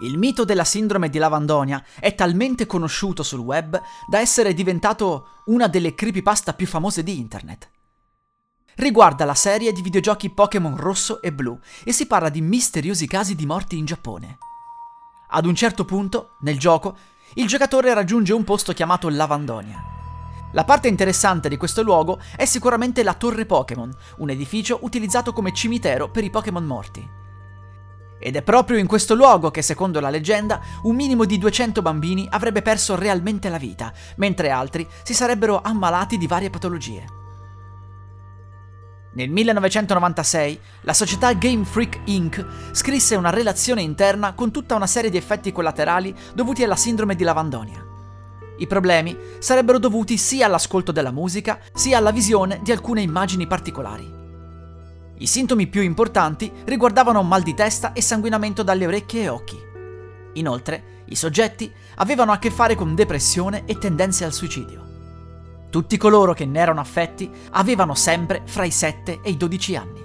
[0.00, 5.68] Il mito della sindrome di Lavandonia è talmente conosciuto sul web da essere diventato una
[5.68, 7.70] delle creepypasta più famose di internet.
[8.76, 13.36] Riguarda la serie di videogiochi Pokémon rosso e blu e si parla di misteriosi casi
[13.36, 14.38] di morti in Giappone.
[15.30, 16.96] Ad un certo punto, nel gioco,
[17.34, 19.80] il giocatore raggiunge un posto chiamato Lavandonia.
[20.52, 25.52] La parte interessante di questo luogo è sicuramente la Torre Pokémon, un edificio utilizzato come
[25.52, 27.22] cimitero per i Pokémon morti.
[28.18, 32.26] Ed è proprio in questo luogo che, secondo la leggenda, un minimo di 200 bambini
[32.30, 37.22] avrebbe perso realmente la vita, mentre altri si sarebbero ammalati di varie patologie.
[39.14, 42.44] Nel 1996 la società Game Freak Inc.
[42.72, 47.22] scrisse una relazione interna con tutta una serie di effetti collaterali dovuti alla sindrome di
[47.22, 47.84] Lavandonia.
[48.56, 54.23] I problemi sarebbero dovuti sia all'ascolto della musica, sia alla visione di alcune immagini particolari.
[55.16, 59.58] I sintomi più importanti riguardavano mal di testa e sanguinamento dalle orecchie e occhi.
[60.34, 64.82] Inoltre, i soggetti avevano a che fare con depressione e tendenze al suicidio.
[65.70, 70.02] Tutti coloro che ne erano affetti avevano sempre fra i 7 e i 12 anni.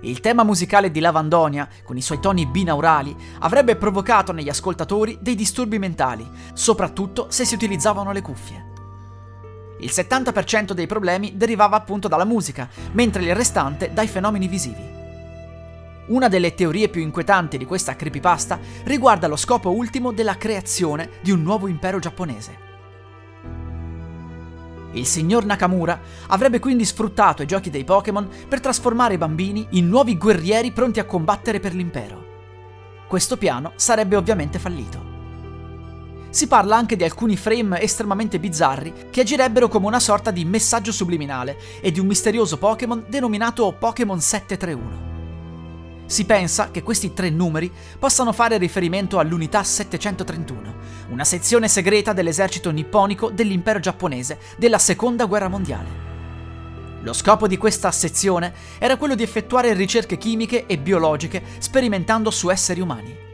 [0.00, 5.34] Il tema musicale di Lavandonia, con i suoi toni binaurali, avrebbe provocato negli ascoltatori dei
[5.34, 8.74] disturbi mentali, soprattutto se si utilizzavano le cuffie.
[9.78, 14.94] Il 70% dei problemi derivava appunto dalla musica, mentre il restante dai fenomeni visivi.
[16.06, 21.30] Una delle teorie più inquietanti di questa creepypasta riguarda lo scopo ultimo della creazione di
[21.30, 22.64] un nuovo impero giapponese.
[24.92, 29.88] Il signor Nakamura avrebbe quindi sfruttato i giochi dei Pokémon per trasformare i bambini in
[29.88, 32.24] nuovi guerrieri pronti a combattere per l'impero.
[33.08, 35.15] Questo piano sarebbe ovviamente fallito
[36.36, 40.92] si parla anche di alcuni frame estremamente bizzarri che agirebbero come una sorta di messaggio
[40.92, 46.04] subliminale e di un misterioso Pokémon denominato Pokémon 731.
[46.04, 50.74] Si pensa che questi tre numeri possano fare riferimento all'unità 731,
[51.08, 55.88] una sezione segreta dell'esercito nipponico dell'impero giapponese della seconda guerra mondiale.
[57.00, 62.50] Lo scopo di questa sezione era quello di effettuare ricerche chimiche e biologiche sperimentando su
[62.50, 63.25] esseri umani.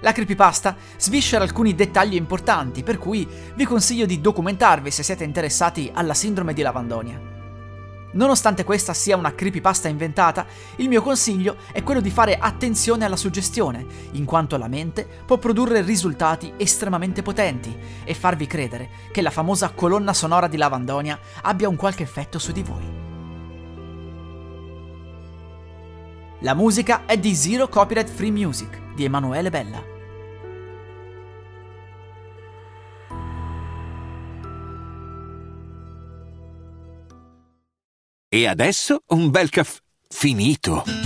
[0.00, 5.90] La creepypasta sviscera alcuni dettagli importanti, per cui vi consiglio di documentarvi se siete interessati
[5.92, 7.34] alla sindrome di Lavandonia.
[8.12, 10.46] Nonostante questa sia una creepypasta inventata,
[10.76, 15.38] il mio consiglio è quello di fare attenzione alla suggestione, in quanto la mente può
[15.38, 17.74] produrre risultati estremamente potenti
[18.04, 22.52] e farvi credere che la famosa colonna sonora di Lavandonia abbia un qualche effetto su
[22.52, 23.04] di voi.
[26.40, 29.94] La musica è di Zero Copyright Free Music di Emanuele Bella.
[38.28, 41.05] E adesso un bel caffè finito.